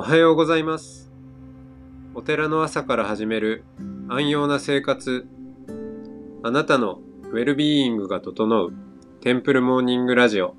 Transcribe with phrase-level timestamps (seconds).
[0.00, 1.12] おはようございます。
[2.14, 3.64] お寺の朝から始める
[4.08, 5.26] 安養な生活。
[6.42, 8.72] あなたのウェルビーイングが整う
[9.20, 10.54] テンプルモーニングラジオ。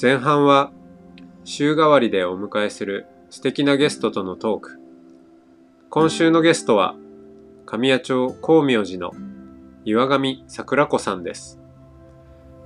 [0.00, 0.72] 前半は
[1.44, 4.78] 週替わりでお迎えする素敵なゲストとのトーク。
[5.90, 6.96] 今週のゲストは
[7.66, 9.12] 神谷町光明寺の
[9.84, 11.60] 岩上桜子さんです。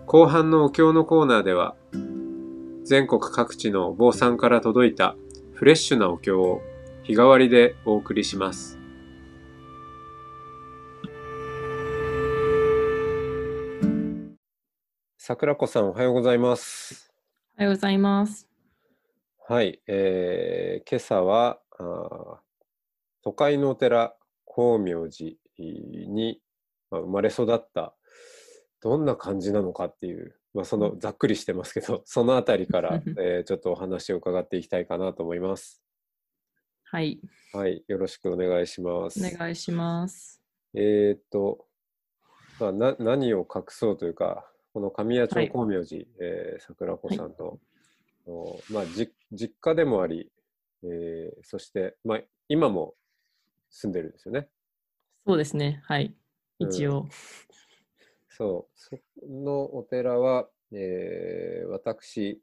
[0.06, 1.74] 後半のお経のコーナーでは
[2.84, 5.16] 全国各地のお坊さんから届いた
[5.64, 6.60] フレッシュなお経を
[7.04, 8.78] 日替わりでお送りします。
[15.16, 17.10] 桜子さんおはようございます。
[17.56, 18.46] おはようございます。
[19.48, 22.36] はい、えー今朝はあー
[23.22, 24.14] 都会のお寺
[24.46, 26.42] 光明寺に
[26.90, 27.94] まあ生まれ育った
[28.82, 35.82] どんな感じなのかっていう、まあ、そのざっくりしてますけど そのあたりから、 えーちょっとお話を伺っていきたいかなと思います。
[36.84, 37.20] はい、
[37.52, 39.18] はい、よろしくお願いします。
[39.18, 40.40] お願いします。
[40.74, 41.66] えーっと、
[42.60, 47.58] まあ、な何を隠そうというか、この神谷町はい光明寺、えー桜子さんの、
[48.26, 50.30] のまあ、じ実家でもあり、
[50.84, 52.94] えーそして、まあ、今も
[53.70, 54.48] 住んでるんですよね。
[55.26, 55.80] そうですね。
[55.84, 56.06] はい。
[56.60, 57.08] うん一応。
[58.36, 62.42] そう、そのお寺は、えー私、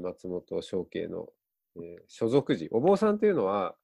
[0.00, 1.28] 松本正慶の、
[1.76, 3.74] えー所属寺、お坊さんというのは、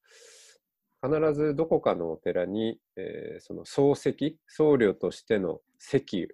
[1.03, 6.29] 必ずどこかのお寺に、えーその総席、僧侶としての席、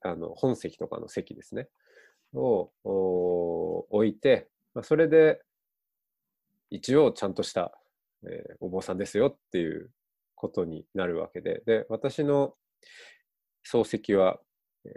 [0.00, 1.68] あの本席とかの席ですね、
[2.32, 2.70] を
[3.90, 5.42] 置いて、まあ、それで
[6.70, 7.70] 一応ちゃんとした、
[8.26, 9.90] えーお坊さんですよっていう
[10.34, 12.54] ことになるわけで、で、私の
[13.70, 14.40] 漱石は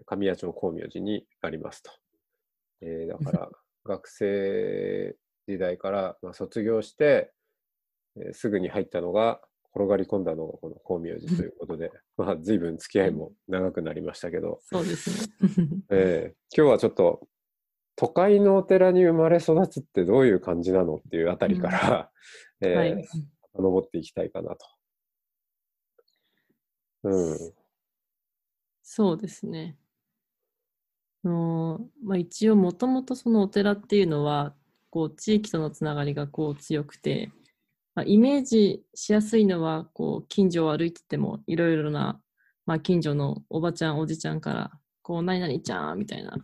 [0.06, 1.92] 神谷町光明寺にありますと。
[2.82, 3.50] えーだから
[3.86, 5.16] 学生
[5.48, 7.32] 時代から、まあ、卒業して、
[8.18, 9.42] えーすぐに入ったのが
[9.74, 15.34] 転がり込んだのがこの光明寺ということで、 まあ随分付き合いも長くなりましたけど、そうですね。
[15.90, 17.28] えー今日はちょっと
[17.96, 22.12] 都会のお寺に生まれ育つってどういう感じなのっていうあたりから、
[22.62, 23.08] えーはい。
[23.56, 24.66] 登っていきたいかなと。
[27.04, 27.38] うん。
[28.90, 29.78] そうですね。
[31.26, 34.56] のまあ、一応、もともとそのお寺っていうのは、
[34.90, 37.30] こう、地域とのつながりがこう強くて、
[37.96, 42.22] まあ、イメージしやすいのは、こう、近所を歩いてても、いろいろな、
[42.66, 44.72] まあ、近所のおばちゃん、おじちゃんから、
[45.02, 46.38] こう、何々ちゃんみたいな、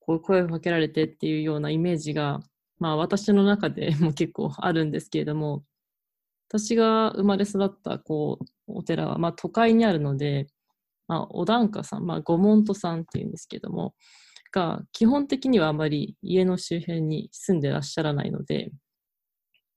[0.00, 2.40] こう、声をかけられてっていうようなイメージが、
[2.78, 5.64] まあ、私の中で も結構あるんですけれども、
[6.50, 10.48] 私が生まれ育った、こう、お寺は、まあ、都会にあるので、
[11.08, 13.94] まあ、お檀家さん、まあ、ご門徒さんっていうんですけども、
[14.52, 18.72] が、基本的にはあまり家の周辺に住んでらっしゃらないので、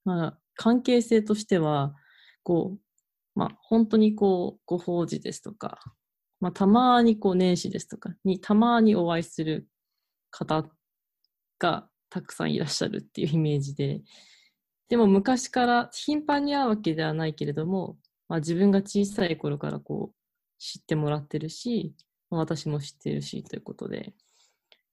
[0.06, 1.94] まあ、関係性としては、
[2.44, 5.80] こう、まあ、本当にこう、ご法事ですとか、
[6.40, 9.68] まあ、たまにこう、年始ですとかに、たまにお会いする
[10.32, 10.70] 方
[11.60, 14.02] がたくさんいらっしゃるっていうイメージで、
[14.88, 17.98] でも昔から頻繁に会うわけではないけれども、
[18.28, 20.19] まあ、自分が小さい頃からこう、
[20.60, 21.96] 知ってもらってるし、
[22.30, 24.14] まあ私も知ってるしということで、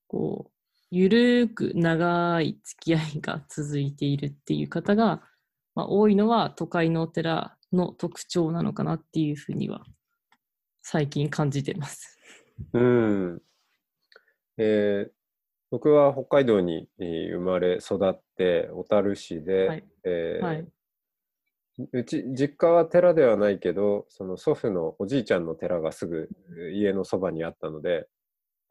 [0.06, 0.50] こう、
[0.91, 5.22] ゆるーく長い付き合いが続いているっていう方が、
[5.75, 9.84] まあ、多いのは都会のお寺の特徴なのかなっていうふうには
[10.82, 12.16] 最近感じてます。
[12.72, 13.43] うん。
[14.59, 15.10] えー
[15.69, 20.69] 僕は北海道にえー生まれ育って、小樽市で、はいえーはい。
[21.92, 26.28] うち、実家は寺ではないけど、その祖父のおじいちゃんの寺がすぐ
[26.59, 28.09] えー家のそばにあったので、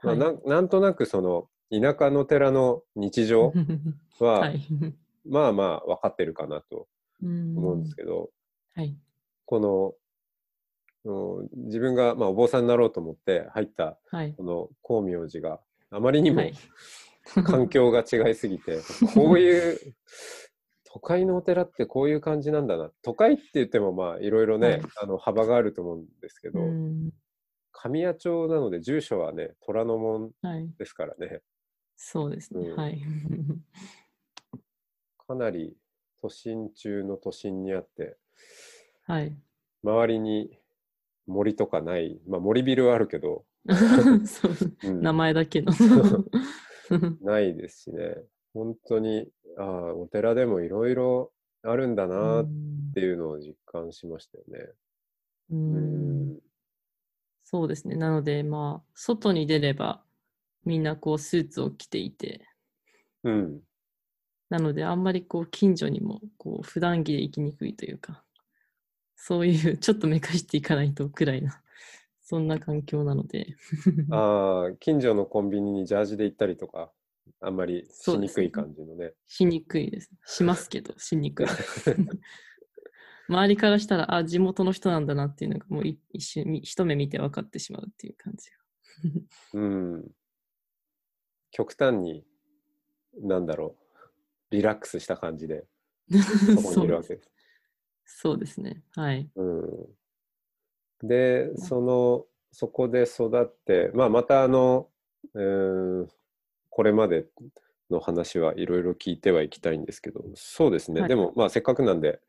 [0.02, 3.54] まあはいなんなんとなくその田舎の寺の日常
[4.20, 4.60] は、はい。
[5.26, 6.88] まあまあ分かってるかなと
[7.24, 8.32] うん思うんですけど、
[8.74, 8.96] はい。
[9.46, 9.94] この
[11.04, 14.34] うん自分がまあお坊さんになろうと思って入ったはい。
[14.34, 15.60] この光明寺が
[15.92, 16.54] あまりにもはい。
[17.44, 18.78] 環境が違いすぎて、
[19.16, 19.80] こういう
[20.96, 22.90] 都会のお寺ってこういう感じなんだな。
[23.04, 27.12] 都会って言ってもまあいろいろね、はいあの幅があると思うんですけど、うん
[27.74, 30.70] 神谷町なので住所はね、虎ノ門はい。
[30.80, 31.42] ですからね、
[31.98, 32.70] そうですね。
[32.70, 33.02] うんはい。
[35.28, 35.76] かなり
[36.22, 38.16] 都心中の都心にあって、
[39.04, 39.38] はい。
[39.84, 40.58] 周りに
[41.28, 43.46] 森とかない、まあ森ビルはあるけど、
[44.86, 45.74] うん名前だけの。
[47.20, 48.24] ないですしね、
[48.56, 51.32] 本当に、ああ、お寺でもいろいろ
[51.62, 54.74] あるんだなっうんていうのを実感しましたよね。
[55.50, 56.40] ううんん
[57.46, 57.96] そうですね。
[57.96, 60.04] なので、まあ、外に出れば、
[60.66, 62.46] みんなこう、スーツを着ていて、
[63.24, 63.64] うん。
[64.50, 68.24] なので、あんまりこう近所にもこう普段着で行きにくいというか、
[69.16, 71.62] そういうちょっとめかしていかないとくらいな、
[72.24, 73.58] そんな環境なので。
[74.10, 76.92] ああ、近所のコンビニにジャージで行ったりとか、
[77.42, 79.14] あんまりしにくい感じのね。
[79.28, 80.12] しにくいです。
[80.26, 81.48] しますけど、 しにくい。
[83.28, 88.50] 周りからしたら、あ、地元の人なんだなっていうのが、もうい一瞬、一目見て分かってしまうっていう感じ
[89.54, 90.12] うん。
[91.52, 92.26] 極端に、
[93.22, 94.06] なんだろう、
[94.52, 95.66] リラックスした感じで、
[96.56, 97.32] そこにいるわけです。
[98.06, 98.84] そうですね。
[98.92, 99.30] はい。
[99.36, 104.90] うん、で、その、そこで育って、まあ、またあの、
[105.36, 106.08] えー、
[106.76, 107.26] これまで
[107.90, 111.00] の話はいろいろ聞いてはいきたいんですけど、そうですね。
[111.00, 112.20] はい、でも、まあ、せっかくなんで、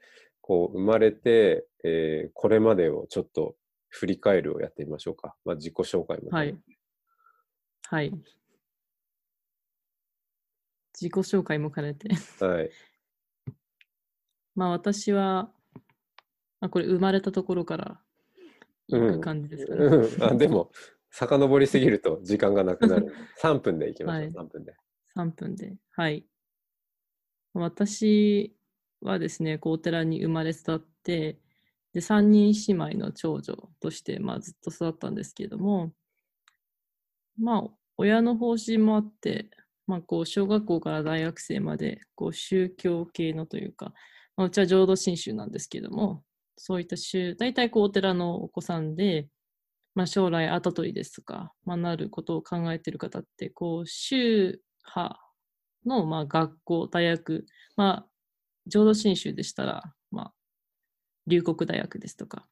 [0.40, 3.56] こう、生まれて、えー、これまでをちょっと
[3.88, 5.34] 振り返るをやってみましょうか。
[5.44, 6.31] まあ、自己紹介も。
[6.31, 6.56] はい。
[7.88, 8.12] はい。
[10.94, 12.08] 自己紹介も兼ねて
[12.38, 12.70] はい。
[14.54, 15.50] まあ、私は、
[16.60, 18.00] あ、これ生まれたところから
[18.87, 19.81] 行く感じですかね。
[19.87, 20.70] うん、あでも、
[21.18, 23.14] 遡りすぎると時間がなくなる。
[23.40, 24.74] 3分でいきましょう、はい、3分で。
[25.16, 25.74] 3分で。
[25.92, 26.26] はい。
[27.54, 28.54] 私
[29.00, 31.40] はですね、こうお寺に生まれ育って、
[31.94, 35.94] で3人姉妹の長女として、まあ、ずっと育ったんですけれども、
[37.38, 39.48] まあ、親の方針もあって、
[39.86, 43.94] まあ、こう小学校から大学生までこう宗教系のというか、
[44.36, 46.24] まあ、うちは浄土真宗なんですけども、
[46.58, 49.30] そういった宗、大体こうお寺のお子さんで、
[49.96, 55.19] まあ、将来跡取りですとか、まあ、なることを考えている方って、こう宗派
[55.87, 57.46] のまあ学校、大学、
[57.76, 58.06] まあ、
[58.66, 60.34] 浄土真宗でしたら、まあ、
[61.26, 62.46] 龍谷大学ですとか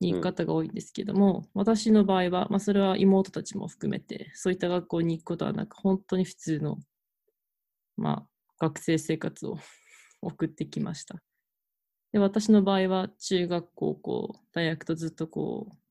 [0.00, 6.78] に行く方が多いんですけども、うん、私の場合は、まあ、それは妹たちも含めて、そういった学校に行くことはなく、本当に普通の、
[7.98, 8.26] まあ、
[8.58, 9.58] 学生生活を
[10.22, 11.22] 送ってきました。
[12.12, 15.85] で私の場合は中学、高校、大学とずっとこう、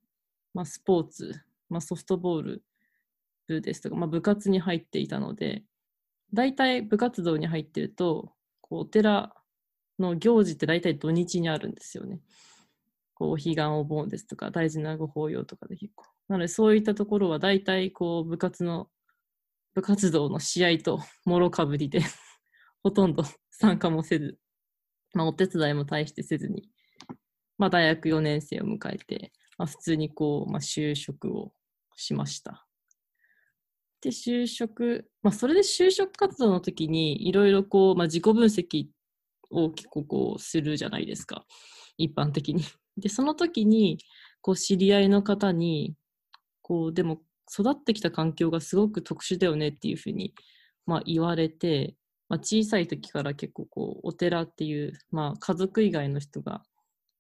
[0.56, 1.34] まあ、スポーツ、
[1.69, 2.63] まあ、ソフトボール
[3.48, 5.63] 部ですとか、まあ、部活に入っていたので、
[6.34, 8.31] 大体部活動に入ってると、
[8.62, 9.36] こうお寺
[10.00, 12.22] の行事って大体土日にあるんですよね。
[13.16, 16.06] こう、彼岸お盆ですとか、大事なご法要とかで結構。
[16.30, 18.90] なので、そういったところは大体、こう、部活の、
[19.74, 22.00] 部活動の試合ともろかぶりで
[22.81, 24.40] ほとんど参加もせず、
[25.13, 26.69] まあ、お手伝いも大してせずに、
[27.58, 31.54] まあ、大学4年生を迎えて、まあ、普通にこう、まあ、就職を
[31.96, 32.68] しました。
[34.02, 38.88] で、就職、まあ、それで就職活動の時に、いろいろこう、まあ、自己分析
[39.50, 41.46] を結構こうするじゃないですか。
[41.98, 42.63] 一般的に。
[42.98, 43.98] で、その時に、
[44.42, 45.96] こう知り合いの方に、
[46.62, 50.34] こう、でも育ってきた環境がすごく特殊だよねっていうふうに、
[50.86, 51.96] まあ、言われて、
[52.30, 56.63] まあ、小さい時から結構こう、お寺っていう、まあ、家族以外の人が、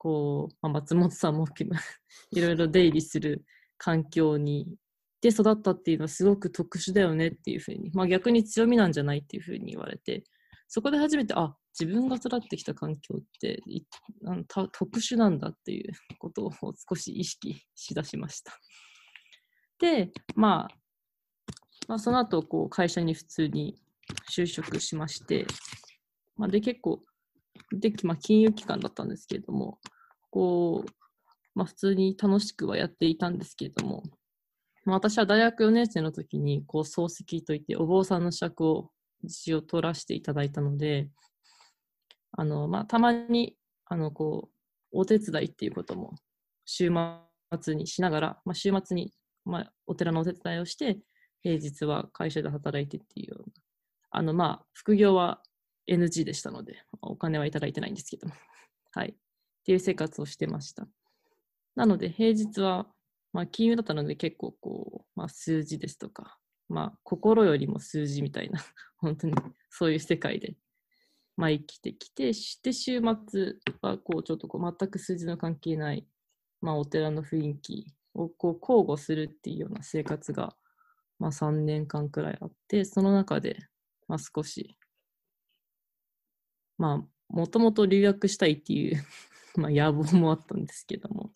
[0.05, 1.47] こう、まあ、松本さんも
[2.29, 3.43] いろいろ出入りする
[3.79, 4.77] 環境に
[5.19, 10.23] で育ったっていうのはすごく特殊だよねっていうふうに、まあ、逆に強みなんじゃないっていうふうに言われて、
[10.67, 13.63] そこで初めて、あ、自分が育ってきた環境って
[14.71, 16.51] 特殊なんだっていう ことを
[16.87, 18.53] 少し意識しだしました。
[19.79, 20.77] で、まあ、
[21.87, 23.81] まあ、その後こう会社に普通に
[24.31, 25.47] 就職しまして、
[26.35, 27.03] まあ、で結構
[27.71, 29.79] で、まあ、金融機関だったんですけれども
[30.35, 30.91] こう、
[31.55, 34.03] まあ、普通に楽しくはやっていたんですけれども、
[34.83, 38.89] まあ、私は大学4年生の時にこう漱石といってお坊さんの資格を
[39.23, 41.07] 一応取らせていただいたので、
[42.33, 44.55] あの、まあ、たまに、あの、こう、
[44.91, 46.15] お手伝いっていうことも
[46.65, 46.91] 週
[47.61, 49.13] 末にしながら、まあ、週末に、
[49.45, 50.99] まあ、お寺のお手伝いをして、
[51.43, 53.53] 平日は会社で働いてっていうような、
[54.11, 55.41] あの、まあ、副業は
[55.89, 58.33] NG でしたので、お金はいただいてないんですけども、
[58.91, 59.15] はい。
[59.65, 60.87] っていう生活をしてました。
[61.75, 62.87] なので、平日は、
[63.33, 66.37] まあ、金融だったので結構こう、まあ、数字ですとか、
[66.69, 68.59] まあ、心よりも数字みたいな、
[68.97, 69.33] 本当に
[69.71, 70.55] そういう世界で
[71.37, 76.07] まあ、生きてきて、して週末はこうちょっとこう全く数字の関係ない、
[76.61, 80.55] まあ、お寺の雰囲気をこう交互するっていうような生活が、
[81.19, 83.57] まあ、3年間くらいあって、その中で、
[84.07, 84.77] まあ、少し、
[86.77, 89.03] まあ、もともと留学したいっていう
[89.59, 91.31] まあ野望もあったんですけども、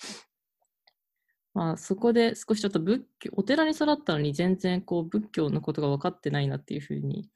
[1.53, 7.29] まあ、そこで少しちょっと仏教、お寺に育ったのに全然こう仏教のことが分かってないなっていうふうに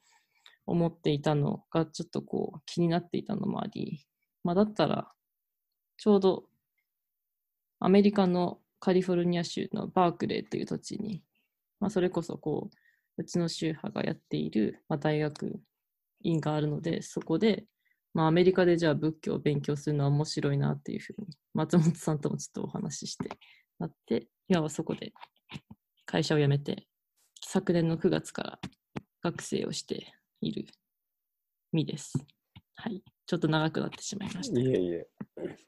[0.65, 4.05] 思っていたのがちょっとこう気になっていたのもあり、
[4.43, 5.09] まあ、だったら
[5.97, 6.45] ちょうど
[7.79, 11.23] アメリカのカリフォルニア州のバークレーという土地に、
[11.79, 12.77] まあ、それこそこう
[13.17, 15.61] うちの宗派がやっている、まあ、大学
[16.23, 17.65] 院があるので、そこで、
[18.13, 23.29] まあ、アメリカでじゃあ仏教を勉強するのは面白いなっていうふうに、松本さんともちょっとお話しして
[23.79, 25.13] なって、今はそこで
[26.05, 26.87] 会社を辞めて、
[27.43, 28.59] 昨年の9月から
[29.23, 30.65] 学生をしている
[31.71, 32.13] 身です。
[32.75, 33.03] はい。
[33.25, 34.59] ちょっと長くなってしまいました。
[34.59, 35.07] いえいえ。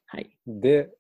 [0.06, 0.30] はい。
[0.46, 0.92] で、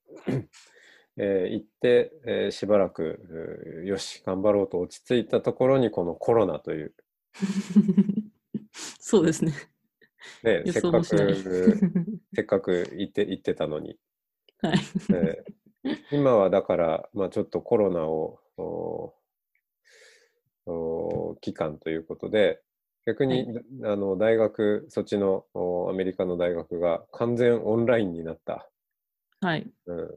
[1.18, 6.96] えー行って、えーしばらく、よし、頑張ろうと落ち着いたところに、このコロナという、
[9.00, 9.54] そうですね。
[10.44, 11.02] ね、予せっか。
[11.02, 11.06] く、
[12.36, 13.98] せっかく行って、行ってたのに、
[14.62, 14.78] はい。
[15.14, 15.56] えー
[16.12, 19.14] 今はだから、まあ、ちょっとコロナを、お
[20.66, 22.64] お期間ということで、
[23.06, 23.46] 逆に、
[23.84, 28.68] あの大学、そっちのおアメリカの大学が完全オンラインになった、
[29.42, 29.72] はい。
[29.86, 30.10] うん、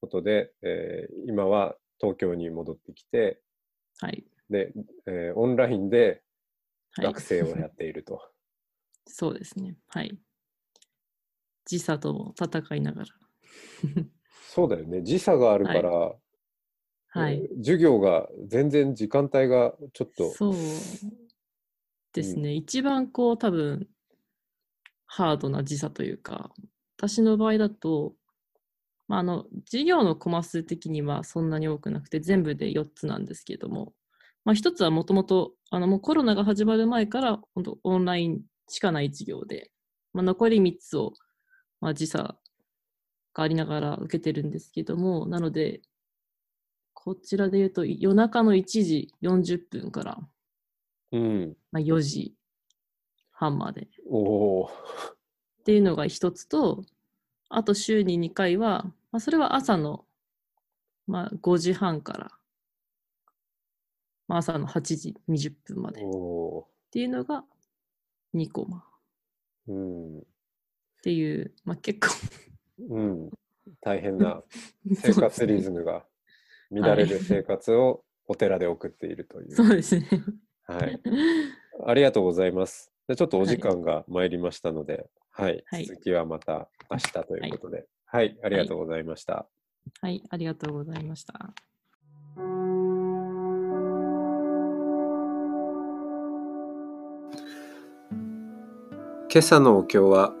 [0.00, 3.42] ことで、えー今は東京に戻ってきて、
[4.00, 4.24] はい。
[4.48, 4.72] で、
[5.06, 6.22] えーオンラインで
[6.92, 8.22] はい学生をやっていると。
[9.08, 9.76] そうですね。
[9.88, 10.18] はい。
[11.64, 13.08] 時差とも戦いながら。
[14.48, 15.02] そうだよね。
[15.02, 17.34] 時差があるから、はい。
[17.34, 20.54] えー授業が全然時間帯がちょっと、そう
[22.12, 22.54] ですね。
[22.54, 23.88] 一番こう多分
[25.06, 26.50] ハードな時差というか、
[26.96, 28.14] 私の場合だと、
[29.06, 33.94] まあ、あの授業のコマ数的にはそんなに多くなくて全部で4つなんですけれども、
[34.44, 39.70] まあ、1つはもともとあのもうコロナが始まる前から本当オンラインしかない授業で、
[40.12, 41.14] まあ、残り3つを、
[41.80, 42.18] まあ、時差
[43.34, 45.80] がありながら受けてるんですけどもなので
[46.94, 50.18] こちらで言うと夜中の1時40分から
[51.12, 52.34] うん、まあ、4時
[53.32, 53.82] 半まで。
[53.82, 54.70] っおお、
[55.64, 56.84] ていうのが一つと、
[57.48, 60.04] あと週に2回は、まあ、それは朝の、
[61.06, 62.30] まあ、5時半から、
[64.26, 66.02] まあ、朝の8時20分まで。
[66.02, 66.04] っ
[66.90, 67.44] ていうのが
[68.34, 70.22] 2コマっー、うん、
[71.02, 72.08] ていう、まあ、結構
[72.90, 73.30] うん、
[73.80, 74.42] 大変な
[74.94, 76.06] 生活リズムが
[76.70, 79.52] 乱れる生活をお寺で送っているという。
[79.52, 80.08] そうですね。
[80.64, 81.00] はい。
[81.86, 82.92] ありがとうございます。
[83.06, 85.64] でちょっとお時間が参りましたので、はい。
[85.66, 89.48] はい続きはまた明日ということで、はい、ありがとうございました。
[90.02, 91.54] はい、ありがとうございました。
[99.30, 100.32] 今朝のお経は、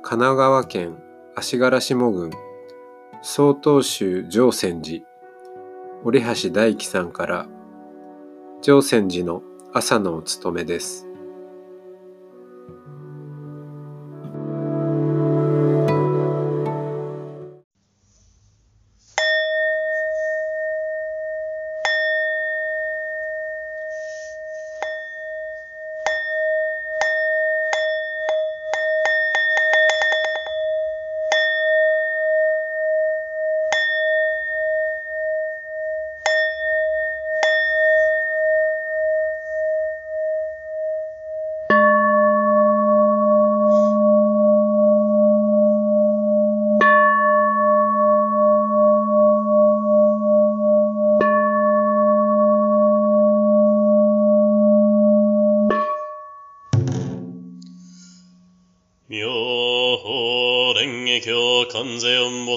[0.00, 0.96] 神奈川県
[1.36, 2.30] 足柄下郡
[3.20, 5.04] 曹洞宗常泉寺
[6.02, 7.46] 折橋大樹さんから
[8.62, 9.42] 常泉寺の
[9.74, 11.06] 朝のお勤めです。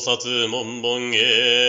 [0.08, 1.67] 世音菩薩門本へ。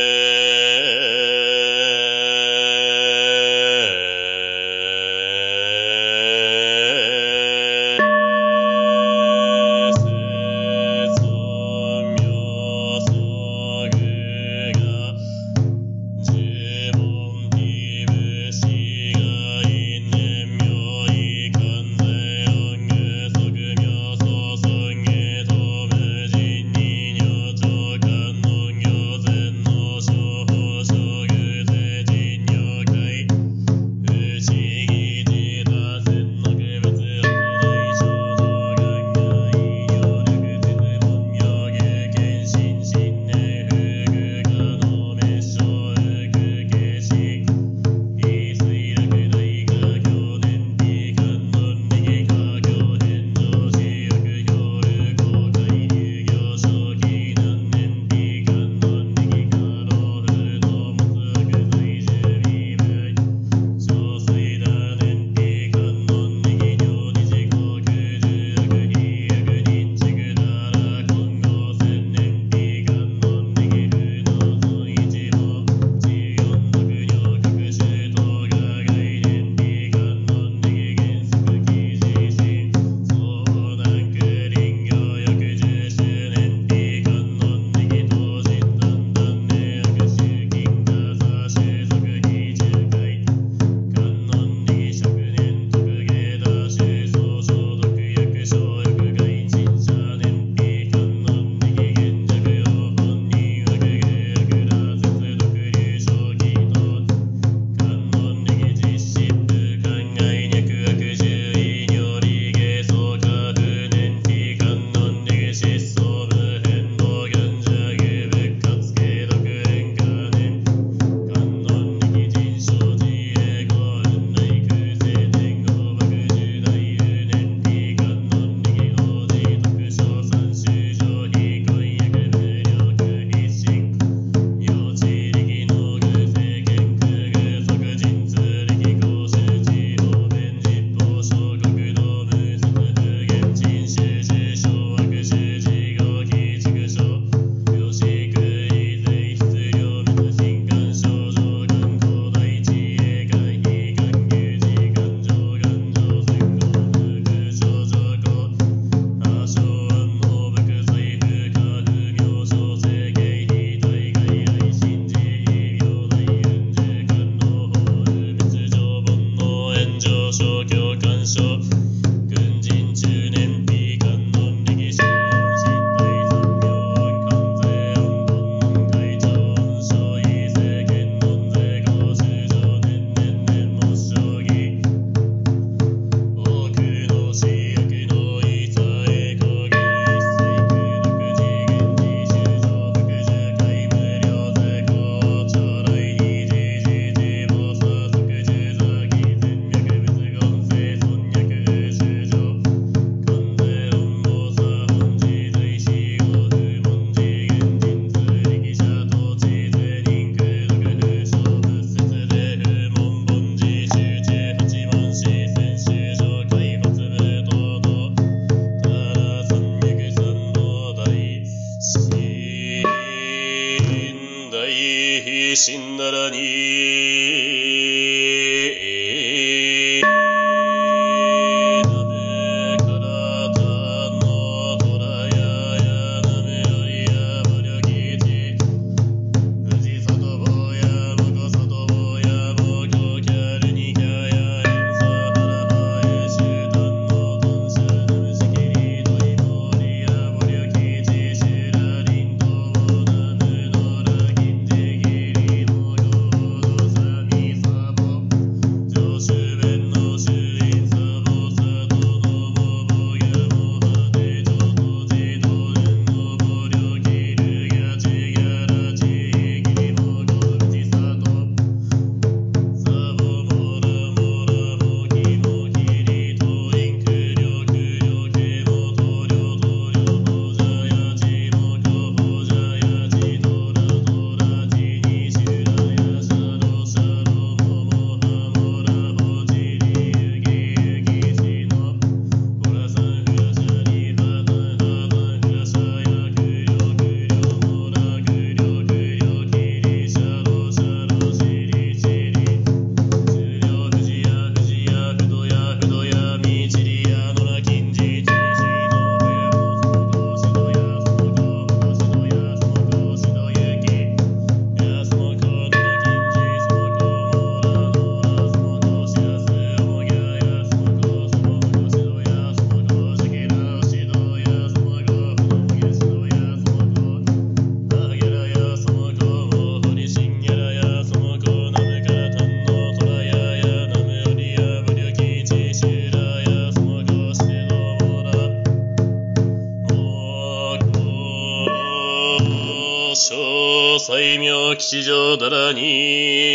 [344.78, 346.47] 吉祥だらに、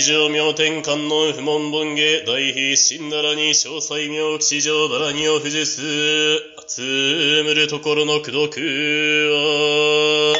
[0.00, 8.60] 大乗明天観音不問本下大悲神ならに詳細明吉祥だらにを不術集むるところの功徳
[9.30, 10.36] は。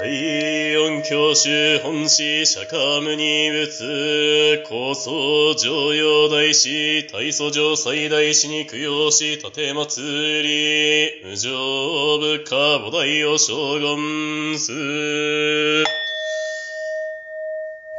[0.00, 11.24] 大音教主本師釈迦無二仏高僧上陽大師大祖上最大師に供養し立祭り。
[11.24, 15.88] 無常部下菩提を将軍す。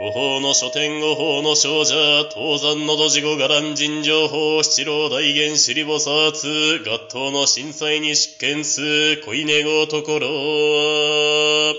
[0.09, 11.75] 五法の書店五法の少女、東山のどじご伽藍尋常法七郎大元首里菩薩、合頭の震災に執権す、恋根ごところは、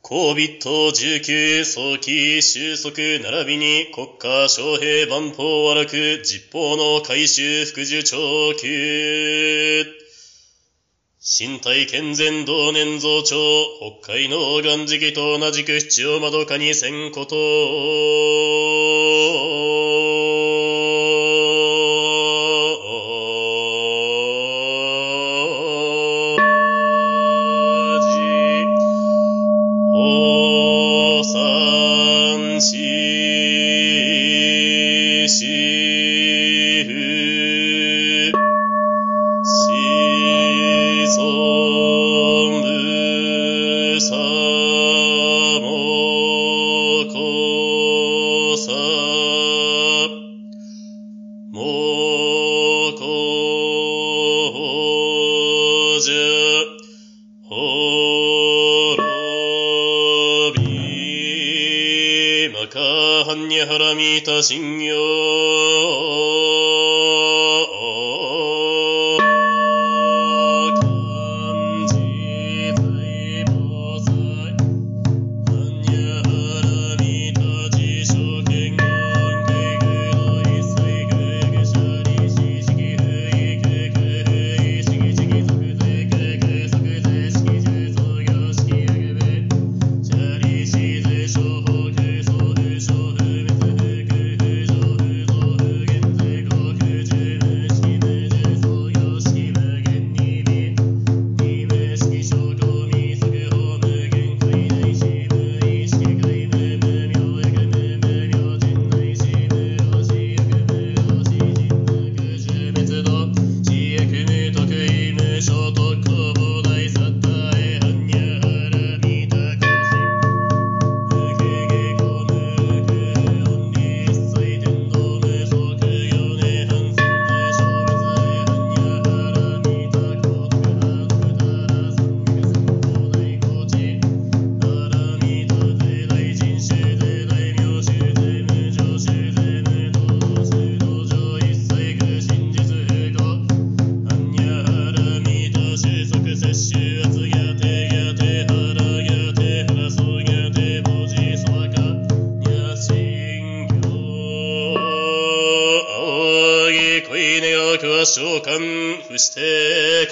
[0.00, 10.07] 高ビット19早期収束並びに国家将兵万法和楽実法の改修副受長級
[11.30, 13.36] 身体健全同年増長、
[14.00, 17.36] 北海の岩時期と同じく七を窓かにせんこと。
[63.28, 64.96] かはんにはらみた信用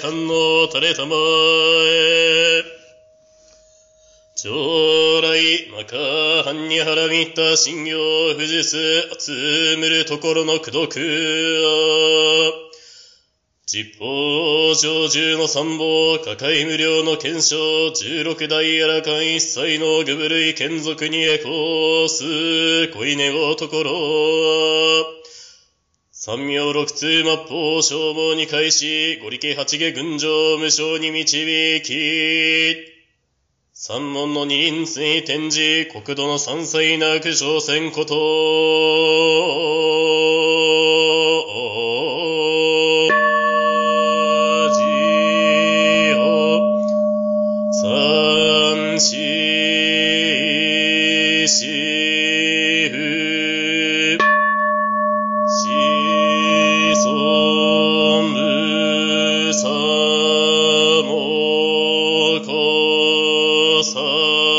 [0.07, 2.63] 観音垂れたまえ
[4.37, 12.53] 将来、まか、はんにはらみった信行不術、集むるところの功徳は、
[13.65, 25.16] 実法上十の参謀、抱え無料の検証、十六代あらかん一切の具部類眷属にエコース、恋願うところ。
[26.27, 32.75] 三名六通末法消耗に開し、五力八下群青無償に導き、
[33.73, 38.13] 三門の二輪水展示、国土の三歳なく挑戦こと。
[63.93, 64.56] こ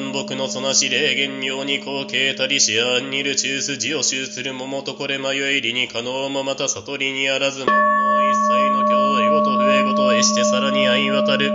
[0.00, 11.52] 南北のそなし霊言妙に後継たりしあんにる中筋を集する桃とこれ迷いりに可能もまた悟りにあらずも一切の教えごと笛ごとえしてさらに相渡る。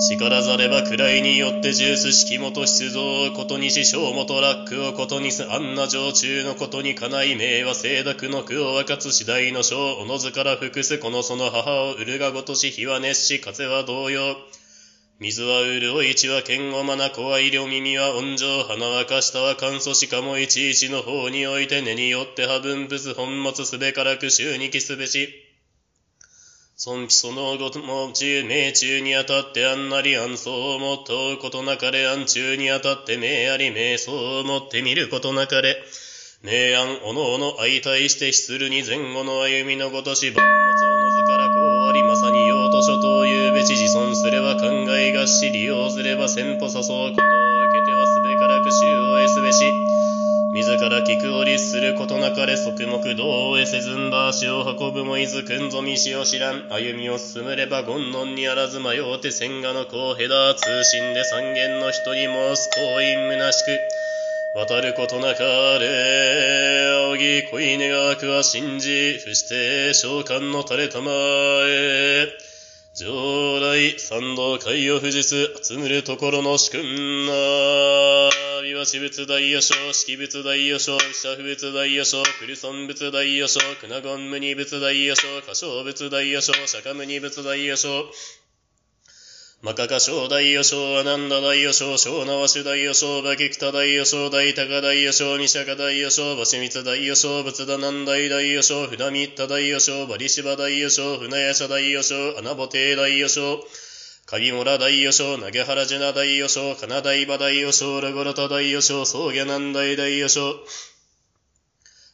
[0.00, 14.36] 力ざれば位によってジュース式元出動をことにし小元ラックをことにすあんな常駐のことにかない名は清濁の句を分かつ次第の章おのずから複すこのその母を売るがごとし日は熱し風は同様。
[15.20, 25.28] 水は潤い血は剣をまな子は医療耳は温情花はかしたは乾燥しかもいちいちの方において根によっては分物本物すべからく週にきすべし。
[26.76, 35.82] 尊卑そのごとも中命中にあたってあんなり安相をもっとうことなかれ安中にあたって命あり命相をもって見ることなかれ。
[36.44, 41.54] 明暗おのおの相対して失るに前後の歩みのごとし万物おのずからこ
[41.86, 44.77] うありまさに用途書というべち自尊すれば考
[45.12, 49.64] がし利用すれば先歩誘うことを受けてはすべからく衆を得すべし
[50.50, 56.68] 自ら聞くを律することなかれ側目道を得せずんば足を運ぶもいずくんぞみしを知らん。
[56.70, 62.70] 歩みを進めれば言論にあらず迷うて千賀の子をへだ通信で三軒の人に申す。
[62.70, 63.78] 行員虚しく
[64.56, 65.44] 渡ることなか
[65.78, 71.10] れ仰ぎ恋願わくは信じ伏して召喚の垂れたま
[72.98, 77.32] 常来三道海を富士す集むるところの主君な
[78.64, 88.10] 美和私仏大予称式仏大予称社不仏大予称クリソン仏大予称クナゴン無二仏大予称歌唱仏大予称釈迦無二仏大予称
[89.60, 103.58] マカカ小大予称アナンダ大予称小縄主大予称バキクタ大予称大高大予称ニシャカ大予称バシミツ大予称仏田南大大予称船ミッタ大予称バリシバ大予称船屋社大予称アナボテ大予称
[104.26, 110.54] 鍵村大予称投げ原ジュナ大予称金大馬大予称ラゴロタ大予称宗下南大大予称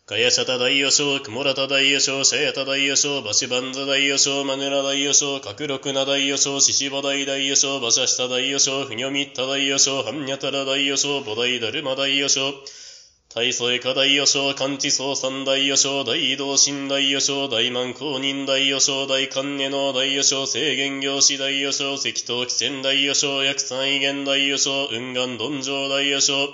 [0.07, 12.53] かやしゃた大予称、くもらた大予称、しゃやた大予称、ばしばんざ大予称、まねら大予称、かくろくな大予称、ししば大大予称、ばしゃした大予称、ふにょみった大予称、はんにゃたら大予称、ぼ大だるま大予称、
[13.35, 26.51] 大祖か大予称、勘地総三大予称、大移動新大予称、大満公認大予称、大観音の大予称、制限業師大予称、赤頭汽船大予称、薬三威厳大予称、雲岩鈍上大予称、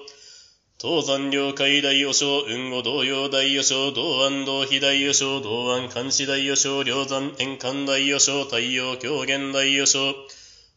[0.83, 10.15] 東山領海大予称、雲後同様大予称、道安道非大予称、道安監視大予称、梁山円環大予称、太陽狂言大予称、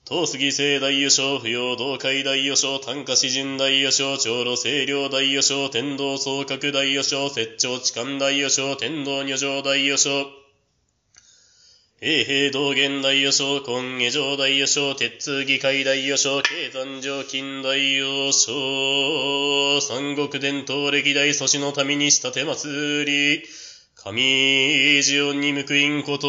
[0.05, 10.25] 東杉聖大予称、不要道海大予称、単価詩人大予称、長路清涼大予称、天道総閣大予称、摂長痴漢大予称、天道女上大予称、
[12.03, 23.45] 平平道元大予想、今下上大予想、鉄通議会大予想、経山上近大予想、三国伝統歴代祖師の民にした手祭り、
[23.95, 26.27] 神ジオンに報いんこと、